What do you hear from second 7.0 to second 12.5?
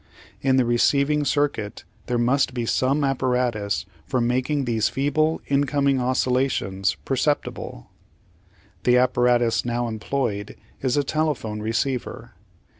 per ceptible. The apparatus now employed is a telephone receiver.